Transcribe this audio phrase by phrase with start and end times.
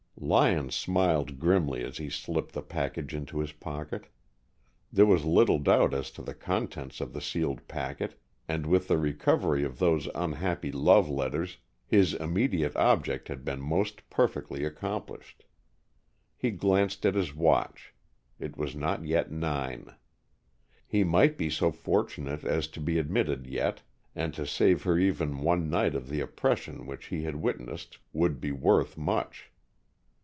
[0.23, 4.05] Lyon smiled grimly as he slipped the package into his pocket.
[4.93, 8.13] There was little doubt as to the contents of the sealed packet,
[8.47, 14.07] and with the recovery of those unhappy love letters, his immediate object had been most
[14.11, 15.43] perfectly accomplished.
[16.37, 17.91] He glanced at his watch.
[18.39, 19.95] It was not yet nine.
[20.85, 23.81] He might be so fortunate as to be admitted yet,
[24.15, 28.39] and to save her even one night of the oppression which he had witnessed would
[28.39, 29.47] be worth much.